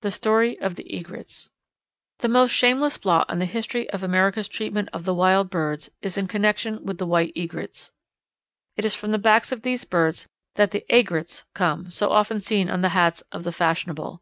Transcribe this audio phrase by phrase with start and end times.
[0.00, 1.50] The Story of the Egrets.
[2.18, 6.18] The most shameless blot on the history of America's treatment of the wild birds is
[6.18, 7.92] in connection with the White Egrets.
[8.76, 12.68] It is from the backs of these birds that the "aigrettes" come, so often seen
[12.68, 14.20] on the hats of the fashionable.